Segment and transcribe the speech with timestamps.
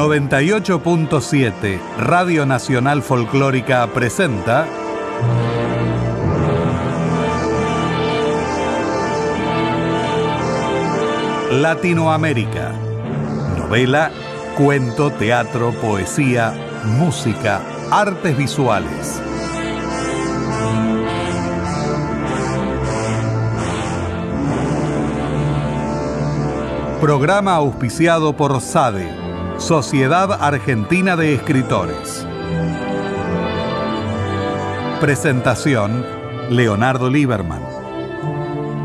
[0.00, 4.66] 98.7 Radio Nacional Folclórica presenta
[11.52, 12.72] Latinoamérica.
[13.58, 14.10] Novela,
[14.56, 16.54] cuento, teatro, poesía,
[16.86, 19.20] música, artes visuales.
[27.02, 29.19] Programa auspiciado por SADE,
[29.60, 32.26] Sociedad Argentina de Escritores.
[35.00, 36.04] Presentación,
[36.48, 37.62] Leonardo Lieberman.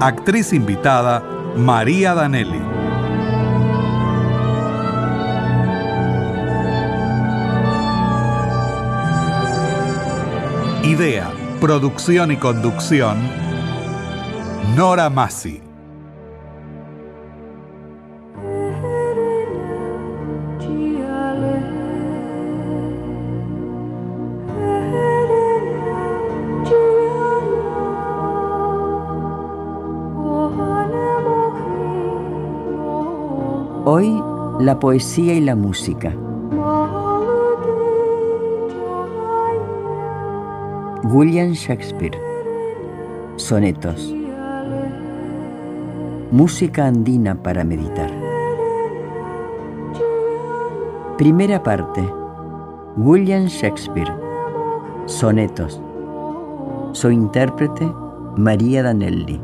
[0.02, 1.24] Actriz invitada,
[1.56, 2.62] María Danelli.
[10.84, 11.32] Idea,
[11.62, 13.18] producción y conducción,
[14.76, 15.65] Nora Massi.
[34.66, 36.12] La poesía y la música.
[41.04, 42.20] William Shakespeare.
[43.36, 44.12] Sonetos.
[46.32, 48.10] Música andina para meditar.
[51.20, 52.04] Primera parte.
[52.98, 54.12] William Shakespeare.
[55.06, 55.80] Sonetos.
[56.94, 57.88] Su intérprete,
[58.36, 59.40] María Danelli.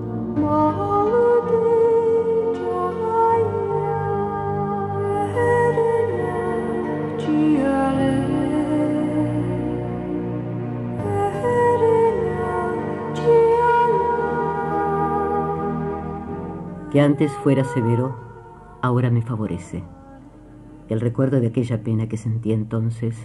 [16.91, 18.17] Que antes fuera severo,
[18.81, 19.81] ahora me favorece.
[20.89, 23.15] El recuerdo de aquella pena que sentí entonces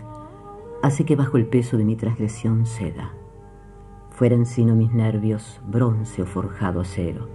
[0.85, 3.13] hace que bajo el peso de mi transgresión ceda.
[4.11, 7.29] Fueran sino mis nervios bronce o forjado acero.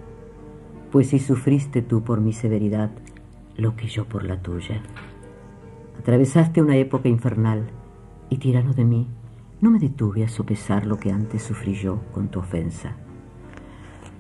[0.90, 2.92] Pues si sufriste tú por mi severidad,
[3.58, 4.82] lo que yo por la tuya.
[6.00, 7.70] Atravesaste una época infernal
[8.30, 9.08] y tirano de mí,
[9.60, 12.96] no me detuve a sopesar lo que antes sufrí yo con tu ofensa.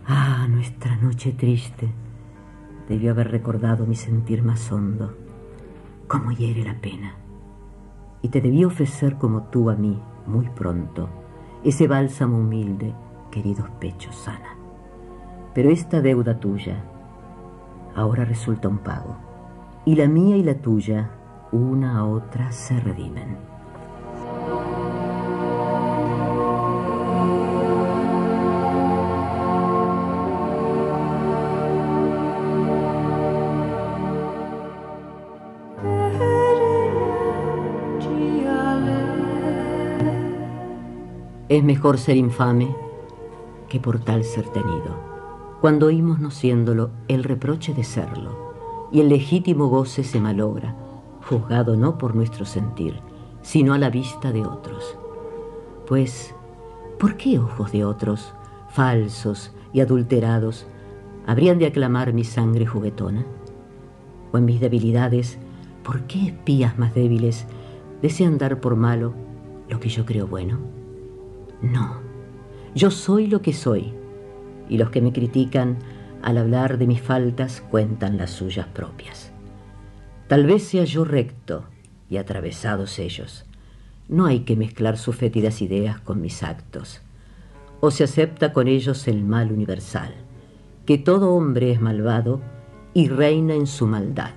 [0.07, 1.87] Ah, nuestra noche triste
[2.89, 5.15] debió haber recordado mi sentir más hondo,
[6.07, 7.15] cómo hiere la pena.
[8.23, 11.07] Y te debí ofrecer como tú a mí, muy pronto,
[11.63, 12.93] ese bálsamo humilde,
[13.29, 14.57] queridos pechos sana.
[15.53, 16.83] Pero esta deuda tuya
[17.95, 19.15] ahora resulta un pago,
[19.85, 21.11] y la mía y la tuya,
[21.51, 23.50] una a otra, se redimen.
[41.51, 42.73] Es mejor ser infame
[43.67, 44.95] que por tal ser tenido.
[45.59, 48.53] Cuando oímos no siéndolo el reproche de serlo,
[48.89, 50.77] y el legítimo goce se malogra,
[51.27, 53.01] juzgado no por nuestro sentir,
[53.41, 54.97] sino a la vista de otros.
[55.89, 56.33] Pues,
[56.97, 58.33] ¿por qué ojos de otros,
[58.69, 60.67] falsos y adulterados,
[61.27, 63.25] habrían de aclamar mi sangre juguetona?
[64.31, 65.37] ¿O en mis debilidades,
[65.83, 67.45] por qué espías más débiles
[68.01, 69.13] desean dar por malo
[69.67, 70.80] lo que yo creo bueno?
[71.61, 72.01] No,
[72.73, 73.93] yo soy lo que soy,
[74.69, 75.77] y los que me critican
[76.21, 79.31] al hablar de mis faltas cuentan las suyas propias.
[80.27, 81.65] Tal vez sea yo recto
[82.09, 83.45] y atravesados ellos.
[84.07, 87.01] No hay que mezclar sus fétidas ideas con mis actos.
[87.79, 90.13] O se acepta con ellos el mal universal,
[90.85, 92.41] que todo hombre es malvado
[92.93, 94.31] y reina en su maldad.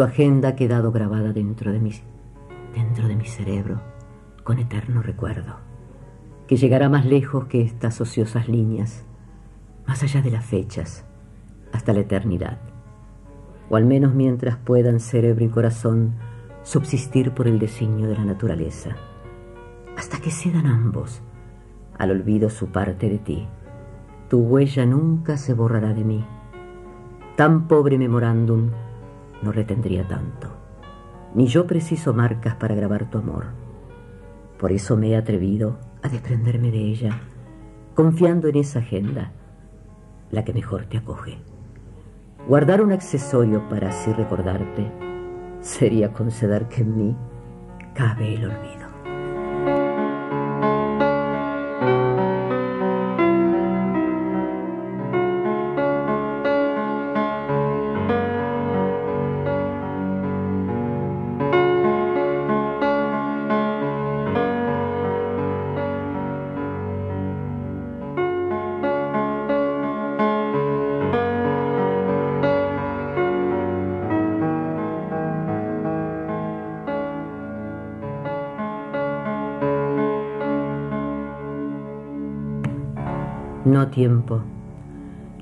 [0.00, 1.92] Tu agenda ha quedado grabada dentro de mi,
[2.74, 3.82] dentro de mi cerebro
[4.44, 5.56] con eterno recuerdo,
[6.46, 9.04] que llegará más lejos que estas ociosas líneas,
[9.86, 11.04] más allá de las fechas,
[11.70, 12.60] hasta la eternidad,
[13.68, 16.14] o al menos mientras puedan cerebro y corazón
[16.62, 18.96] subsistir por el designio de la naturaleza,
[19.98, 21.20] hasta que cedan ambos
[21.98, 23.46] al olvido su parte de ti.
[24.30, 26.24] Tu huella nunca se borrará de mí
[27.36, 28.70] Tan pobre memorándum
[29.42, 30.48] no retendría tanto.
[31.34, 33.46] Ni yo preciso marcas para grabar tu amor.
[34.58, 37.20] Por eso me he atrevido a desprenderme de ella,
[37.94, 39.32] confiando en esa agenda,
[40.30, 41.38] la que mejor te acoge.
[42.48, 44.90] Guardar un accesorio para así recordarte
[45.60, 47.16] sería conceder que en mí
[47.94, 48.79] cabe el olvido.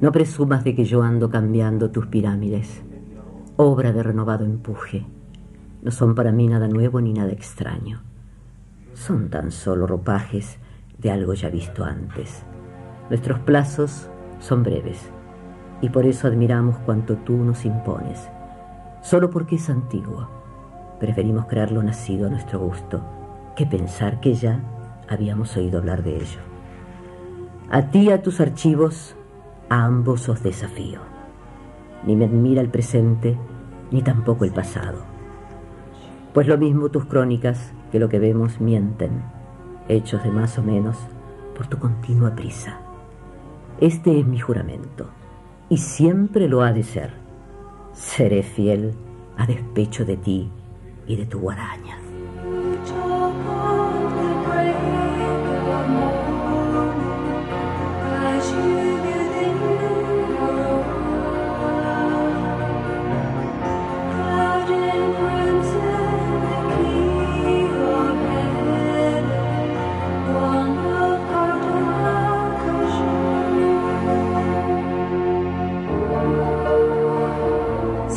[0.00, 2.83] No presumas de que yo ando cambiando tus pirámides,
[3.56, 5.06] obra de renovado empuje.
[5.83, 8.03] No son para mí nada nuevo ni nada extraño.
[8.95, 10.59] Son tan solo ropajes
[10.99, 12.45] de algo ya visto antes.
[13.11, 14.09] Nuestros plazos
[14.39, 15.11] son breves
[15.81, 18.29] y por eso admiramos cuanto tú nos impones.
[19.03, 20.29] Solo porque es antiguo,
[21.01, 23.03] preferimos creerlo nacido a nuestro gusto
[23.56, 24.61] que pensar que ya
[25.09, 26.41] habíamos oído hablar de ello.
[27.71, 29.17] A ti a tus archivos,
[29.69, 31.00] a ambos os desafío.
[32.06, 33.37] Ni me admira el presente,
[33.91, 34.99] ni tampoco el pasado.
[36.32, 39.23] Pues lo mismo tus crónicas que lo que vemos mienten,
[39.88, 40.97] hechos de más o menos
[41.56, 42.79] por tu continua prisa.
[43.81, 45.09] Este es mi juramento,
[45.69, 47.12] y siempre lo ha de ser.
[47.93, 48.94] Seré fiel
[49.37, 50.50] a despecho de ti
[51.06, 52.07] y de tu guadaña.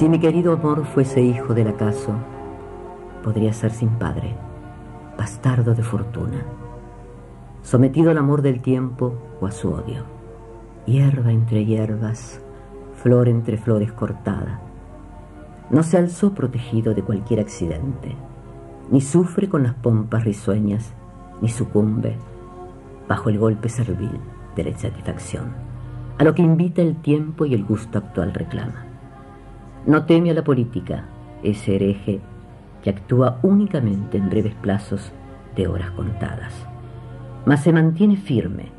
[0.01, 2.15] Si mi querido amor fuese hijo del acaso,
[3.23, 4.35] podría ser sin padre,
[5.15, 6.43] bastardo de fortuna,
[7.61, 10.05] sometido al amor del tiempo o a su odio,
[10.87, 12.41] hierba entre hierbas,
[12.95, 14.59] flor entre flores cortada.
[15.69, 18.15] No se alzó protegido de cualquier accidente,
[18.89, 20.93] ni sufre con las pompas risueñas,
[21.41, 22.15] ni sucumbe
[23.07, 24.19] bajo el golpe servil
[24.55, 25.53] de la insatisfacción,
[26.17, 28.90] a lo que invita el tiempo y el gusto actual reclama.
[29.85, 31.05] No teme a la política,
[31.41, 32.19] ese hereje
[32.83, 35.11] que actúa únicamente en breves plazos
[35.55, 36.53] de horas contadas,
[37.45, 38.71] mas se mantiene firme,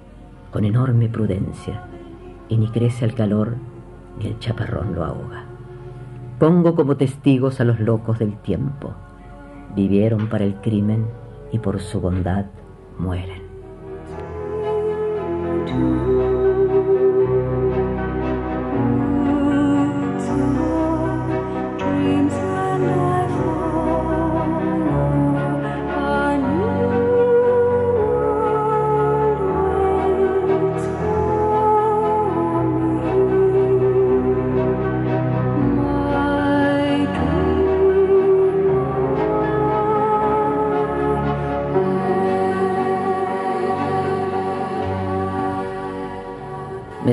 [0.53, 1.83] con enorme prudencia,
[2.49, 3.57] y ni crece al calor
[4.19, 5.45] ni el chaparrón lo ahoga.
[6.39, 8.93] Pongo como testigos a los locos del tiempo.
[9.75, 11.07] Vivieron para el crimen
[11.53, 12.47] y por su bondad
[12.99, 13.43] mueren.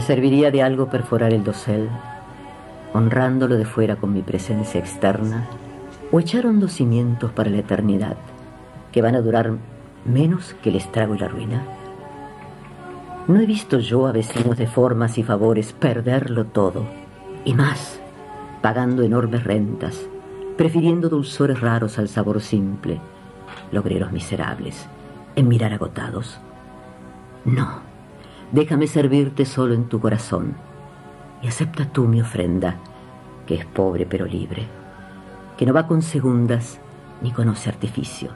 [0.09, 1.87] Serviría de algo perforar el dosel,
[2.93, 5.47] honrándolo de fuera con mi presencia externa,
[6.11, 8.17] o echar hondos cimientos para la eternidad,
[8.91, 9.51] que van a durar
[10.05, 11.63] menos que el estrago y la ruina.
[13.27, 16.87] No he visto yo a vecinos de formas y favores perderlo todo,
[17.45, 17.99] y más,
[18.63, 20.07] pagando enormes rentas,
[20.57, 22.99] prefiriendo dulzores raros al sabor simple,
[23.71, 24.87] logreros miserables,
[25.35, 26.39] en mirar agotados.
[27.45, 27.88] No
[28.51, 30.55] déjame servirte solo en tu corazón
[31.41, 32.75] y acepta tú mi ofrenda,
[33.45, 34.67] que es pobre pero libre,
[35.57, 36.79] que no va con segundas
[37.21, 38.31] ni conoce artificio,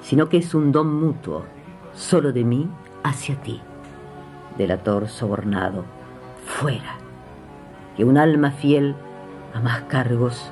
[0.00, 1.44] sino que es un don mutuo,
[1.94, 2.68] solo de mí
[3.02, 3.60] hacia ti,
[4.56, 5.84] delator sobornado,
[6.44, 6.96] fuera,
[7.96, 8.94] que un alma fiel
[9.54, 10.50] a más cargos,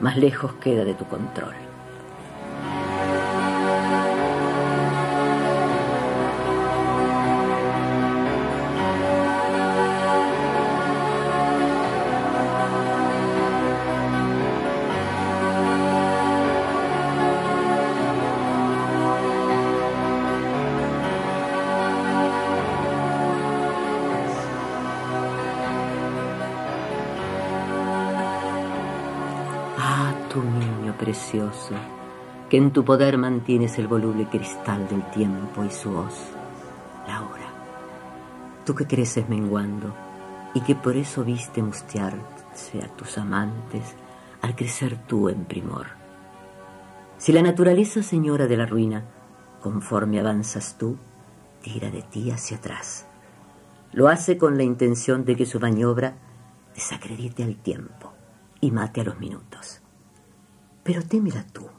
[0.00, 1.61] más lejos queda de tu control.
[32.52, 36.12] Que en tu poder mantienes el voluble cristal del tiempo y su hoz,
[37.08, 37.46] la hora.
[38.66, 39.94] Tú que creces menguando
[40.52, 43.94] y que por eso viste mustiarse a tus amantes
[44.42, 45.86] al crecer tú en primor.
[47.16, 49.02] Si la naturaleza señora de la ruina,
[49.62, 50.98] conforme avanzas tú,
[51.62, 53.06] tira de ti hacia atrás.
[53.92, 56.16] Lo hace con la intención de que su maniobra
[56.74, 58.12] desacredite al tiempo
[58.60, 59.80] y mate a los minutos.
[60.82, 61.70] Pero témela tú,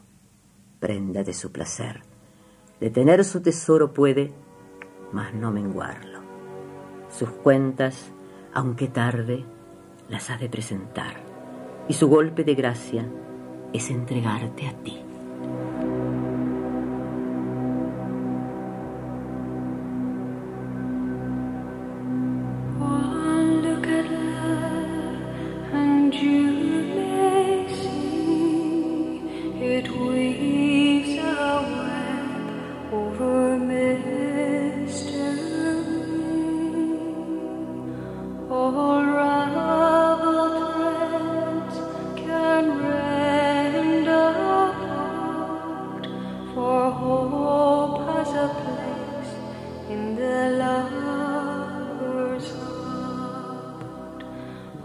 [0.84, 2.02] prenda de su placer.
[2.78, 4.34] Detener su tesoro puede,
[5.12, 6.18] mas no menguarlo.
[7.08, 8.12] Sus cuentas,
[8.52, 9.46] aunque tarde,
[10.10, 11.14] las ha de presentar,
[11.88, 13.08] y su golpe de gracia
[13.72, 15.00] es entregarte a ti.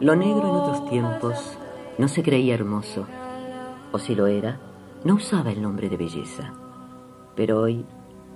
[0.09, 1.55] Lo negro en otros tiempos
[1.99, 3.05] no se creía hermoso,
[3.91, 4.59] o si lo era,
[5.03, 6.51] no usaba el nombre de belleza.
[7.35, 7.85] Pero hoy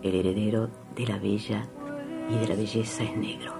[0.04, 1.68] el heredero de la bella
[2.30, 3.54] y de la belleza es negro,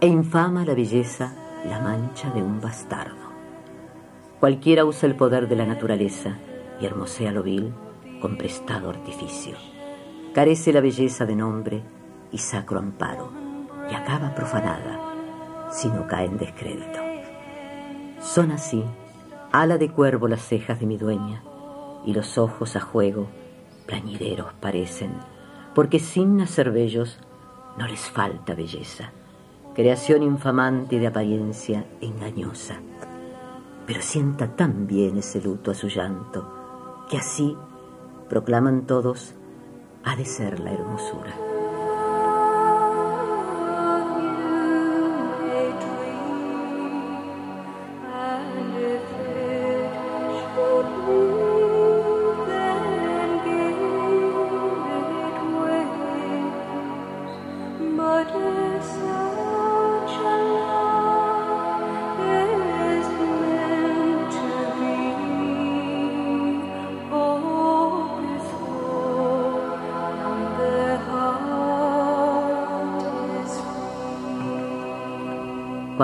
[0.00, 1.34] e infama la belleza
[1.68, 3.28] la mancha de un bastardo.
[4.40, 6.38] Cualquiera usa el poder de la naturaleza
[6.80, 7.70] y hermosea lo vil
[8.22, 9.58] con prestado artificio.
[10.32, 11.82] Carece la belleza de nombre
[12.30, 13.30] y sacro amparo,
[13.90, 17.01] y acaba profanada si no cae en descrédito.
[18.22, 18.84] Son así,
[19.50, 21.42] ala de cuervo las cejas de mi dueña,
[22.06, 23.26] y los ojos a juego,
[23.86, 25.12] plañideros parecen,
[25.74, 27.18] porque sin nacer bellos
[27.76, 29.10] no les falta belleza,
[29.74, 32.76] creación infamante de apariencia engañosa.
[33.86, 37.56] Pero sienta tan bien ese luto a su llanto, que así,
[38.28, 39.34] proclaman todos,
[40.04, 41.51] ha de ser la hermosura.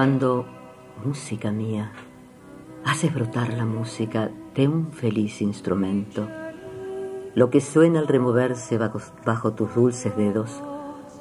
[0.09, 0.47] Cuando,
[1.05, 1.93] música mía,
[2.83, 6.27] haces brotar la música de un feliz instrumento,
[7.35, 10.62] lo que suena al removerse bajo, tus dulces dedos,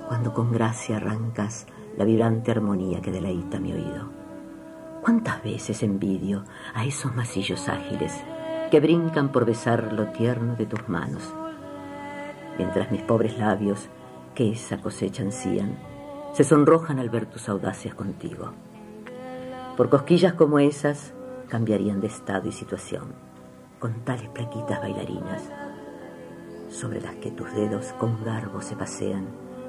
[0.08, 1.67] cuando con gracia arrancas
[1.98, 4.08] la vibrante armonía que deleita mi oído.
[5.01, 8.13] ¿Cuántas veces envidio a esos masillos ágiles
[8.72, 11.34] que brincan por besar lo tierno de tus manos,
[12.58, 13.89] mientras mis pobres labios,
[14.34, 15.77] que esa cosecha ansían,
[16.32, 18.53] se sonrojan al ver tus audacias contigo?
[19.77, 21.13] Por cosquillas como esas
[21.50, 23.13] cambiarían de estado y situación,
[23.77, 25.43] con tales plaquitas bailarinas,
[26.67, 29.27] sobre las que tus dedos con garbo se pasean,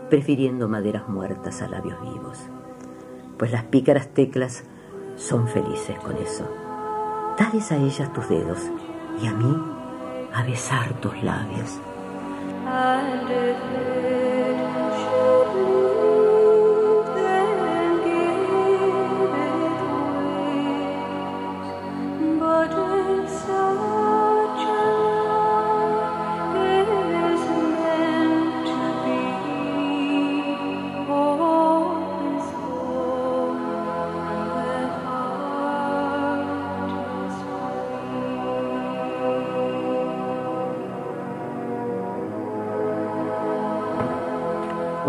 [0.09, 2.39] prefiriendo maderas muertas a labios vivos.
[3.37, 4.65] Pues las pícaras teclas
[5.17, 6.49] son felices con eso.
[7.39, 8.61] Dales a ellas tus dedos
[9.23, 9.63] y a mí
[10.33, 11.79] a besar tus labios.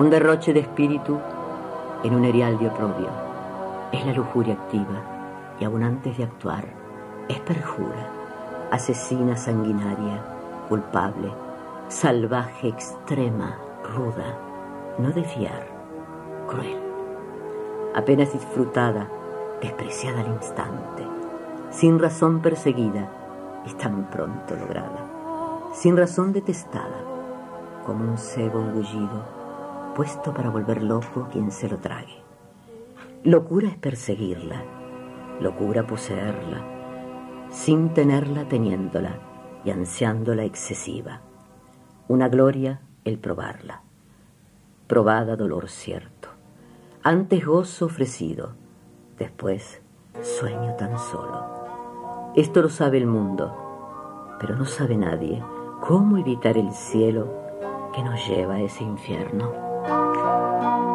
[0.09, 1.19] Derroche de espíritu
[2.03, 3.09] en un erial de oprobio.
[3.91, 6.65] Es la lujuria activa y aún antes de actuar
[7.27, 8.07] es perjura,
[8.71, 10.23] asesina sanguinaria,
[10.67, 11.31] culpable,
[11.87, 13.57] salvaje, extrema,
[13.95, 14.37] ruda,
[14.97, 15.67] no de fiar,
[16.47, 16.79] cruel,
[17.95, 19.07] apenas disfrutada,
[19.61, 21.03] despreciada al instante,
[21.71, 23.09] sin razón perseguida
[23.65, 27.03] y tan pronto lograda, sin razón detestada,
[27.85, 29.38] como un cebo engullido
[29.99, 32.23] puesto para volver loco quien se lo trague.
[33.25, 34.63] Locura es perseguirla,
[35.41, 39.19] locura poseerla, sin tenerla teniéndola,
[39.65, 41.19] y ansiando la excesiva.
[42.07, 43.81] Una gloria el probarla.
[44.87, 46.29] Probada dolor cierto.
[47.03, 48.53] Antes gozo ofrecido,
[49.17, 49.81] después
[50.21, 52.31] sueño tan solo.
[52.37, 55.43] Esto lo sabe el mundo, pero no sabe nadie
[55.85, 57.27] cómo evitar el cielo
[57.93, 59.68] que nos lleva a ese infierno.
[59.85, 60.88] Thank you.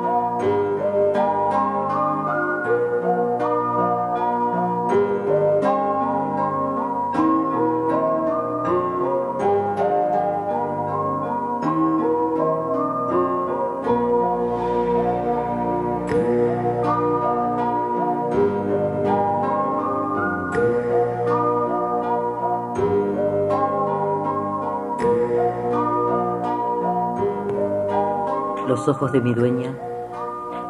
[28.84, 29.74] Los ojos de mi dueña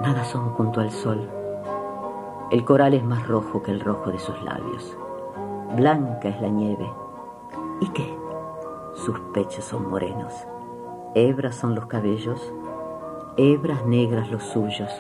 [0.01, 1.29] nada son junto al sol.
[2.53, 4.97] El coral es más rojo que el rojo de sus labios.
[5.75, 6.89] Blanca es la nieve.
[7.81, 8.17] ¿Y qué?
[8.95, 10.33] Sus pechos son morenos.
[11.17, 12.53] Hebras son los cabellos,
[13.37, 14.93] hebras negras los suyos.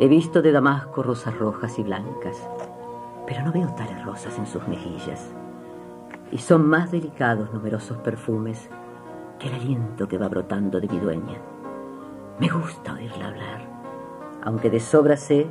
[0.00, 2.50] He visto de Damasco rosas rojas y blancas,
[3.28, 5.30] pero no veo tales rosas en sus mejillas.
[6.32, 8.68] Y son más delicados numerosos perfumes
[9.38, 11.40] que el aliento que va brotando de mi dueña.
[12.40, 13.60] Me gusta oírla hablar,
[14.42, 15.46] aunque de sobra sé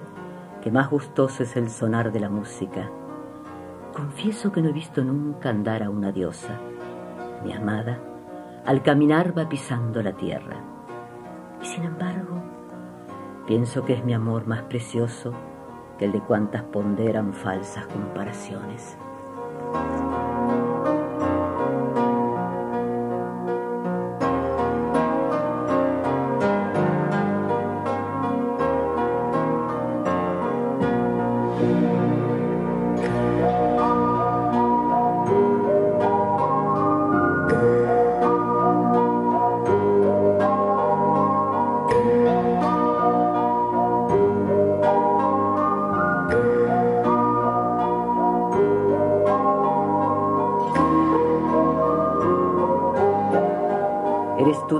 [0.63, 2.89] que más gustoso es el sonar de la música.
[3.93, 6.59] Confieso que no he visto nunca andar a una diosa.
[7.45, 7.99] Mi amada,
[8.65, 10.57] al caminar va pisando la tierra.
[11.61, 12.41] Y sin embargo,
[13.45, 15.31] pienso que es mi amor más precioso
[15.99, 18.97] que el de cuantas ponderan falsas comparaciones.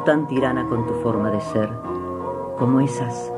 [0.10, 1.70] Tan tirana con tu forma de ser
[2.58, 3.32] como esas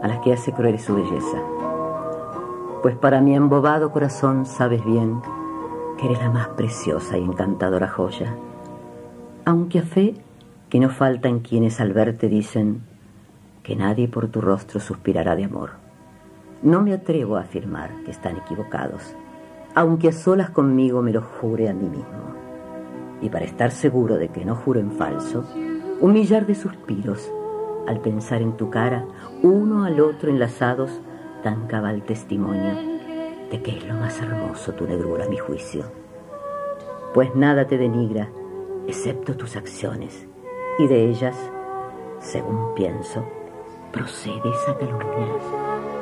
[0.00, 1.42] a las que hace cruel su belleza.
[2.82, 5.20] Pues para mi embobado corazón sabes bien
[5.98, 8.32] que eres la más preciosa y encantadora joya.
[9.44, 10.14] Aunque a fe
[10.68, 12.82] que no faltan quienes al verte dicen
[13.64, 15.70] que nadie por tu rostro suspirará de amor.
[16.62, 19.16] No me atrevo a afirmar que están equivocados,
[19.74, 22.36] aunque a solas conmigo me lo jure a mí mismo.
[23.20, 25.44] Y para estar seguro de que no juro en falso,
[26.00, 27.30] un millar de suspiros
[27.86, 29.04] al pensar en tu cara,
[29.42, 30.90] uno al otro enlazados,
[31.42, 32.74] tan cabal testimonio
[33.50, 35.84] de que es lo más hermoso tu negrura, mi juicio.
[37.12, 38.30] Pues nada te denigra,
[38.86, 40.26] excepto tus acciones,
[40.78, 41.36] y de ellas,
[42.18, 43.24] según pienso,
[43.92, 45.93] procede esa calumnia.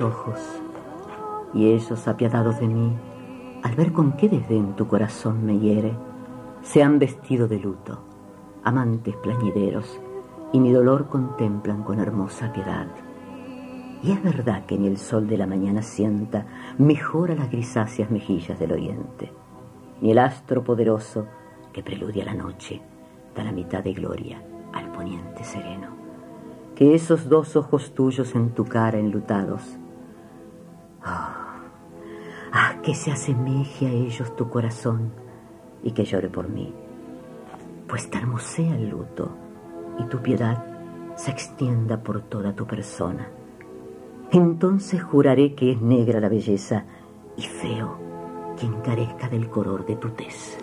[0.00, 0.40] Ojos,
[1.54, 2.92] y ellos, apiadados de mí,
[3.62, 5.96] al ver con qué desdén tu corazón me hiere,
[6.62, 8.00] se han vestido de luto,
[8.62, 10.00] amantes plañideros,
[10.52, 12.86] y mi dolor contemplan con hermosa piedad.
[14.02, 16.46] Y es verdad que ni el sol de la mañana sienta
[16.78, 19.32] mejor las grisáceas mejillas del oriente,
[20.00, 21.26] ni el astro poderoso
[21.72, 22.82] que preludia la noche
[23.34, 25.88] da la mitad de gloria al poniente sereno.
[26.74, 29.78] Que esos dos ojos tuyos en tu cara enlutados
[31.04, 31.56] Ah,
[32.52, 35.12] ah, que se asemeje a ellos tu corazón
[35.82, 36.72] y que llore por mí,
[37.86, 39.30] pues te hermosea el luto
[39.98, 40.64] y tu piedad
[41.16, 43.28] se extienda por toda tu persona.
[44.32, 46.84] Entonces juraré que es negra la belleza
[47.36, 47.98] y feo
[48.58, 50.58] quien carezca del color de tu tez.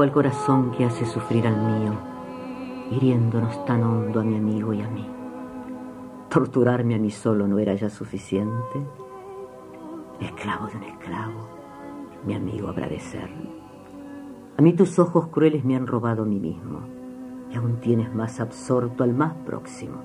[0.00, 1.92] Al corazón que hace sufrir al mío,
[2.90, 5.06] hiriéndonos tan hondo a mi amigo y a mí.
[6.30, 8.80] Torturarme a mí solo no era ya suficiente.
[10.18, 11.48] Esclavo de un esclavo,
[12.24, 12.88] mi amigo habrá.
[14.56, 16.80] A mí tus ojos crueles me han robado a mí mismo
[17.50, 19.98] y aún tienes más absorto al más próximo,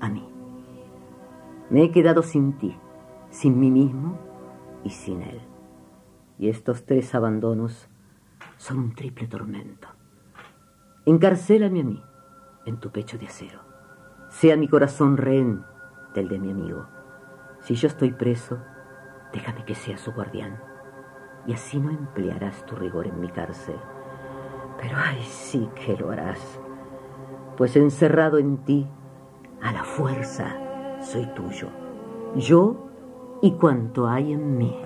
[0.00, 0.28] a mí.
[1.70, 2.76] Me he quedado sin ti,
[3.30, 4.18] sin mí mismo
[4.84, 5.40] y sin él.
[6.38, 7.89] Y estos tres abandonos
[8.56, 9.88] son un triple tormento.
[11.06, 12.04] Encarcélame a mí
[12.66, 13.60] en tu pecho de acero.
[14.28, 15.64] Sea mi corazón rehén
[16.14, 16.86] del de mi amigo.
[17.60, 18.58] Si yo estoy preso,
[19.32, 20.60] déjame que sea su guardián.
[21.46, 23.76] Y así no emplearás tu rigor en mi cárcel.
[24.80, 26.60] Pero ay, sí que lo harás.
[27.56, 28.86] Pues encerrado en ti,
[29.62, 30.56] a la fuerza,
[31.02, 31.68] soy tuyo.
[32.36, 32.88] Yo
[33.42, 34.76] y cuanto hay en mí.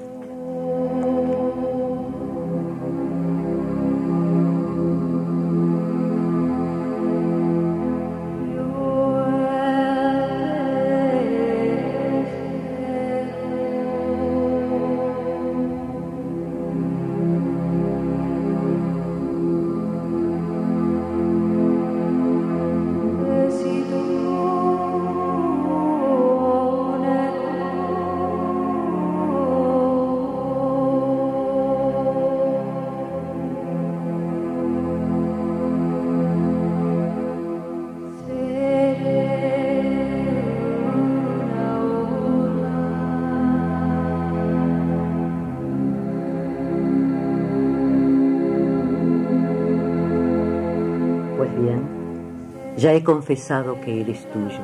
[53.04, 54.60] Confesado que Él es tuyo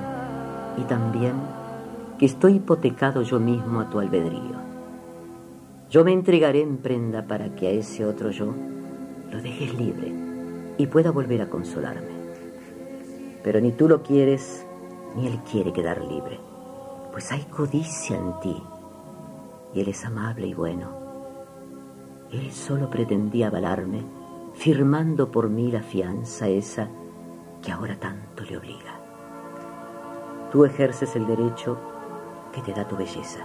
[0.76, 1.35] y también
[2.18, 4.59] que estoy hipotecado yo mismo a tu albedrío.
[5.88, 8.55] Yo me entregaré en prenda para que a ese otro yo
[9.31, 10.12] lo dejes libre
[10.76, 12.20] y pueda volver a consolarme.
[13.42, 14.66] Pero ni tú lo quieres,
[15.16, 16.38] ni Él quiere quedar libre,
[17.12, 18.62] pues hay codicia en ti
[19.74, 20.88] y Él es amable y bueno.
[22.33, 24.03] Él solo pretendía avalarme,
[24.55, 26.88] firmando por mí la fianza esa
[27.62, 28.98] que ahora tanto le obliga.
[30.50, 31.78] Tú ejerces el derecho
[32.52, 33.40] que te da tu belleza,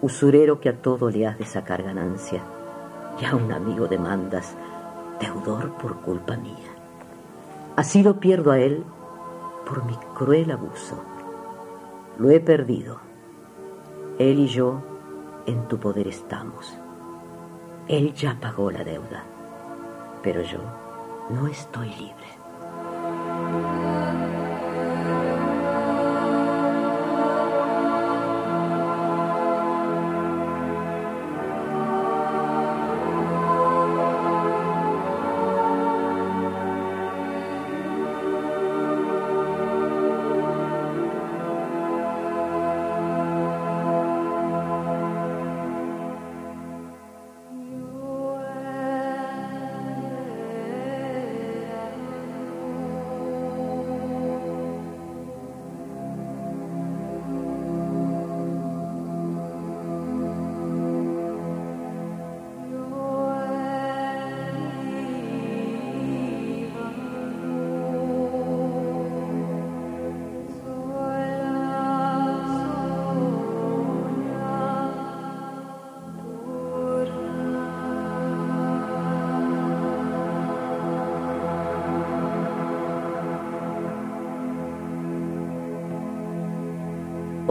[0.00, 2.42] usurero que a todo le has de sacar ganancia,
[3.20, 4.54] y a un amigo demandas,
[5.20, 6.72] deudor por culpa mía.
[7.76, 8.84] Así lo pierdo a él
[9.66, 10.96] por mi cruel abuso.
[12.18, 12.98] Lo he perdido.
[14.18, 14.82] Él y yo
[15.46, 16.76] en tu poder estamos.
[17.88, 19.24] Él ya pagó la deuda,
[20.22, 20.58] pero yo
[21.30, 22.41] no estoy libre.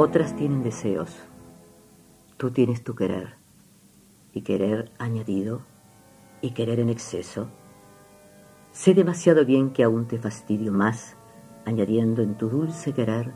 [0.04, 1.16] Otras tienen deseos.
[2.38, 3.36] Tú tienes tu querer.
[4.34, 5.62] Y querer añadido
[6.42, 7.50] y querer en exceso.
[8.72, 11.16] Sé demasiado bien que aún te fastidio más,
[11.66, 13.32] añadiendo en tu dulce querer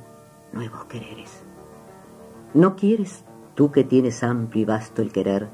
[0.54, 1.44] nuevos quereres.
[2.56, 3.24] ¿No quieres,
[3.54, 5.48] tú que tienes amplio y vasto el querer,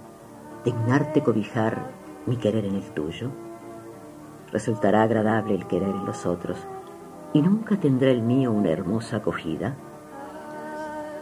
[0.64, 1.92] dignarte cobijar
[2.26, 3.32] mi querer en el tuyo?
[4.54, 6.58] Resultará agradable el querer en los otros,
[7.34, 9.76] y nunca tendrá el mío una hermosa acogida.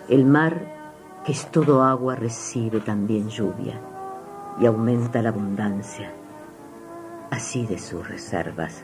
[0.09, 3.79] El mar, que es todo agua, recibe también lluvia
[4.59, 6.11] y aumenta la abundancia,
[7.29, 8.83] así de sus reservas.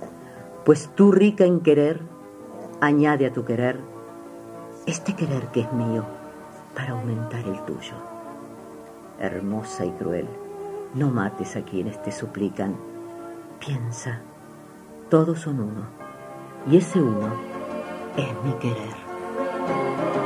[0.64, 2.02] Pues tú, rica en querer,
[2.80, 3.80] añade a tu querer
[4.86, 6.04] este querer que es mío
[6.76, 7.96] para aumentar el tuyo.
[9.20, 10.28] Hermosa y cruel,
[10.94, 12.76] no mates a quienes te suplican.
[13.60, 14.20] Piensa,
[15.10, 15.86] todos son uno,
[16.70, 17.34] y ese uno
[18.16, 20.25] es mi querer.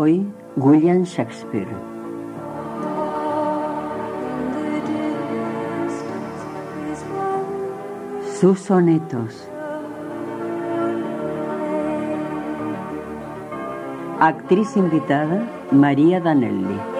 [0.00, 1.66] Hoy, William Shakespeare.
[8.38, 9.48] Sus sonetos.
[14.20, 16.97] Actriz invitada, María Danelli.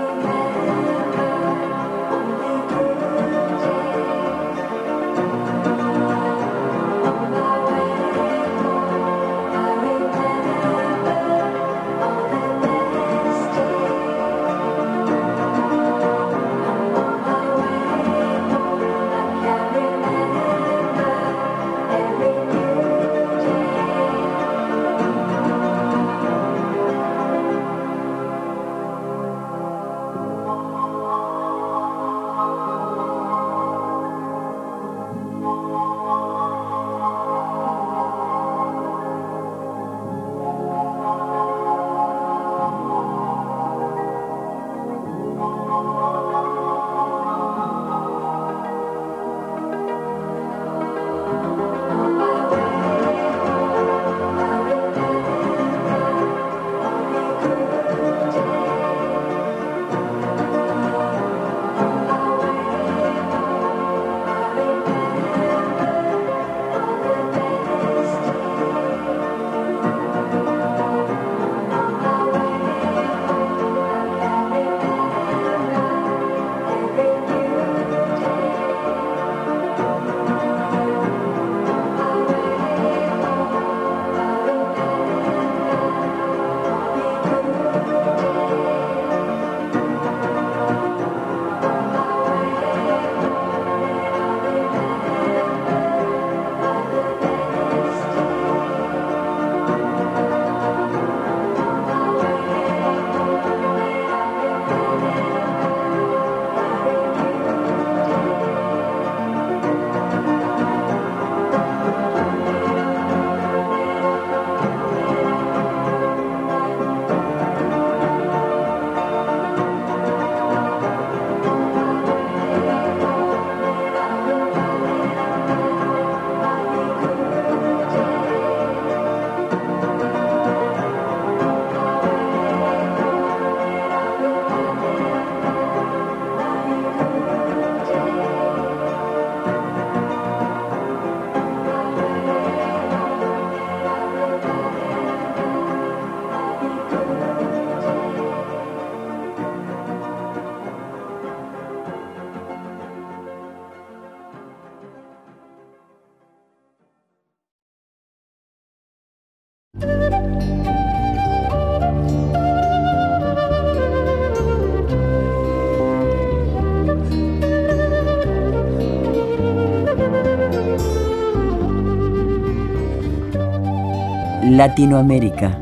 [174.59, 175.57] Latinoamérica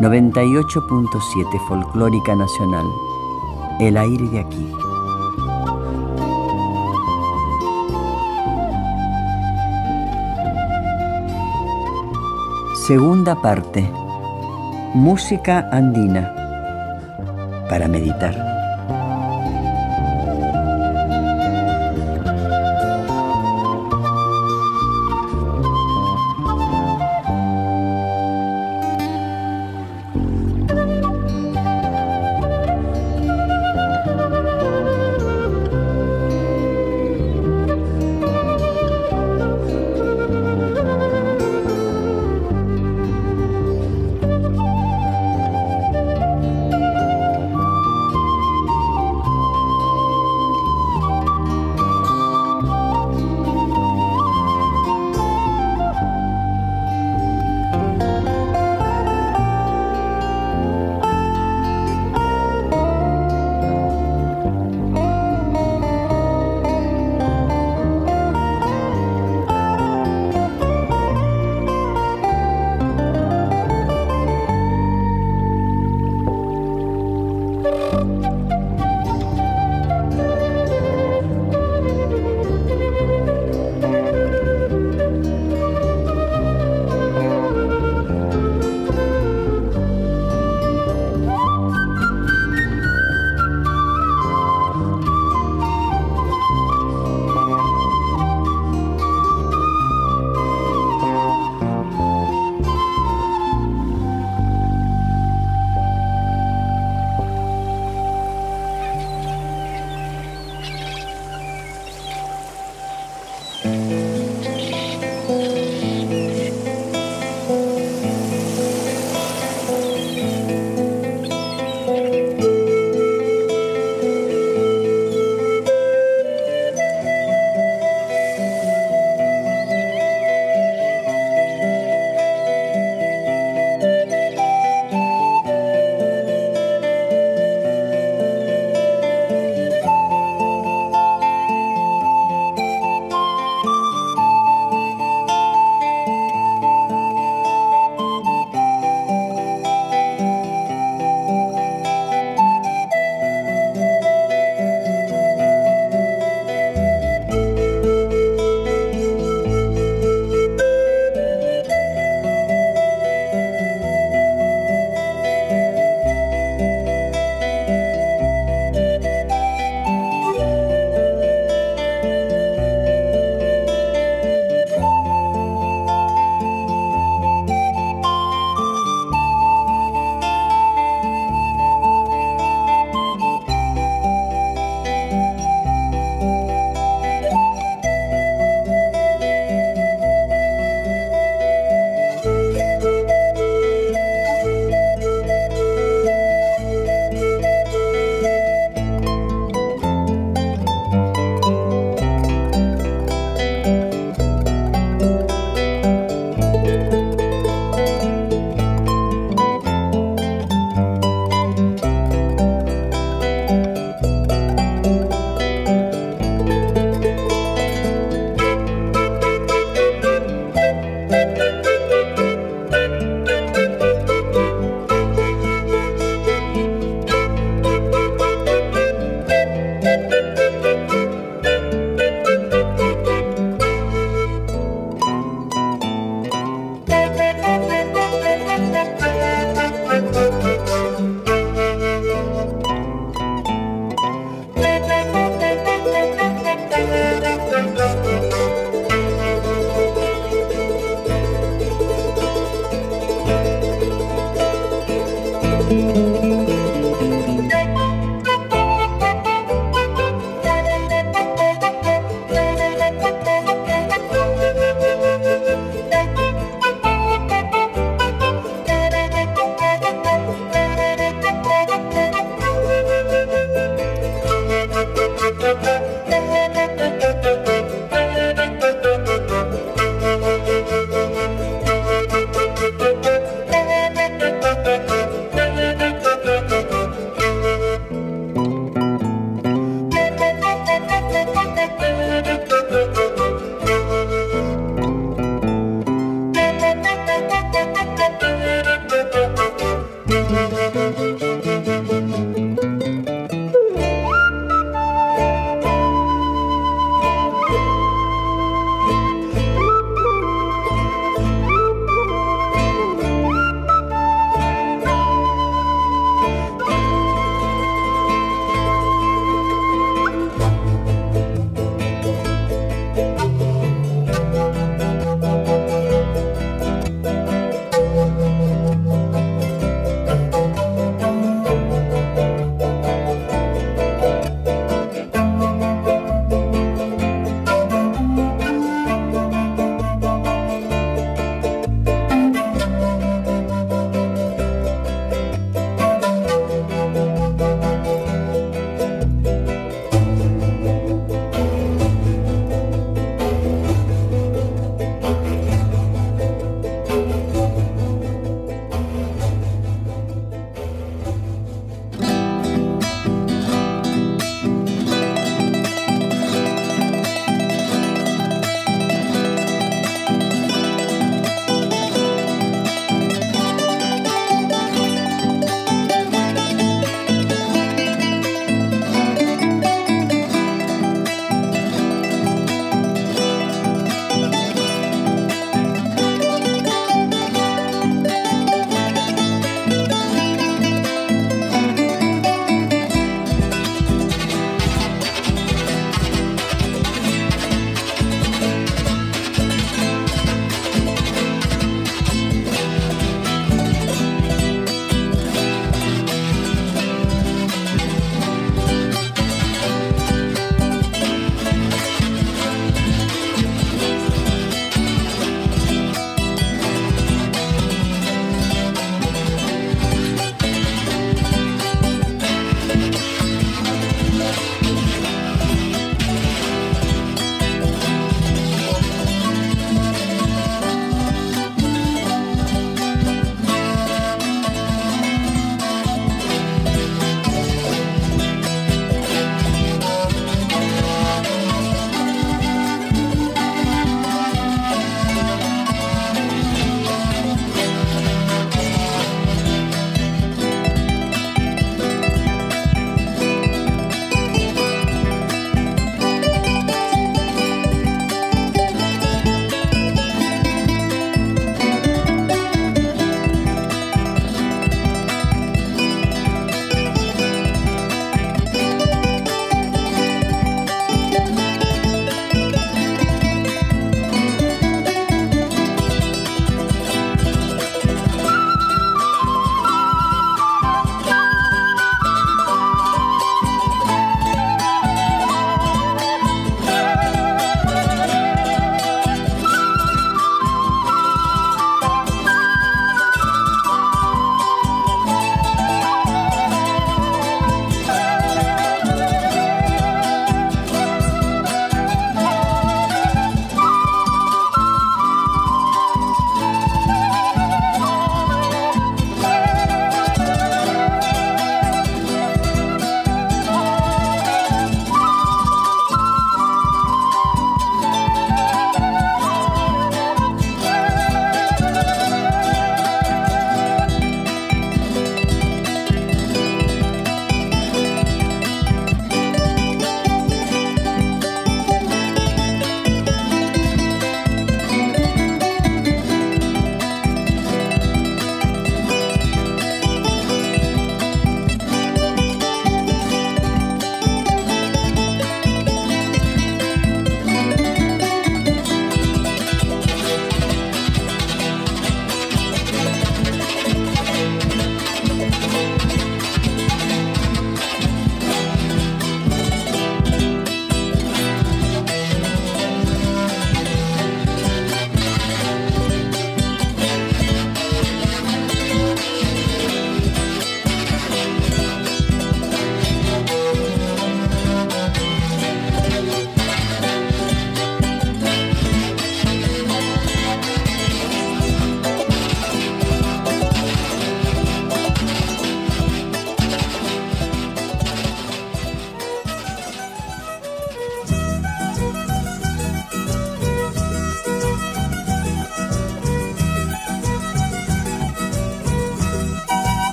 [0.00, 2.84] 98.7 Folclórica Nacional.
[3.78, 4.72] El aire de aquí.
[12.88, 13.88] Segunda parte.
[14.94, 16.34] Música andina.
[17.68, 18.57] Para meditar.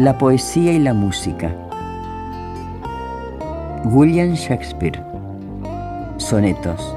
[0.00, 1.54] La poesía y la música.
[3.84, 4.98] William Shakespeare.
[6.16, 6.96] Sonetos.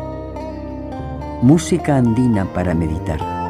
[1.41, 3.42] Música andina para meditar.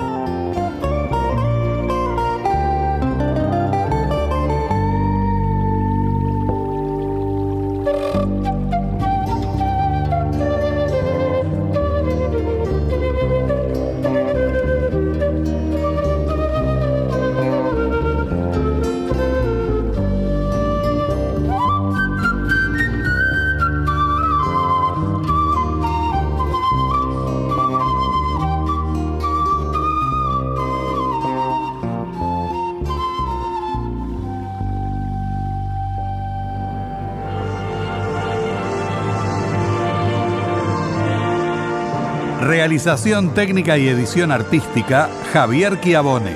[42.64, 46.34] Realización técnica y edición artística, Javier Chiavone.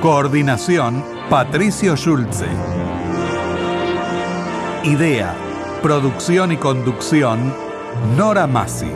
[0.00, 2.46] Coordinación, Patricio Schulze.
[4.82, 5.34] Idea,
[5.82, 7.54] producción y conducción,
[8.16, 8.90] Nora Massi.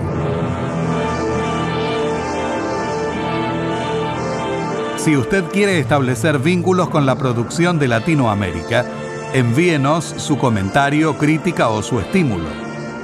[4.97, 8.87] Si usted quiere establecer vínculos con la producción de Latinoamérica,
[9.35, 12.49] envíenos su comentario, crítica o su estímulo.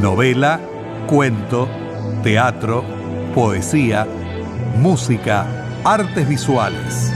[0.00, 0.60] Novela,
[1.06, 1.68] cuento,
[2.22, 2.84] teatro,
[3.34, 4.06] poesía,
[4.80, 5.46] música,
[5.84, 7.13] artes visuales.